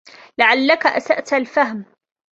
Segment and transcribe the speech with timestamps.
[0.37, 1.85] لعلك أسأت الفهم.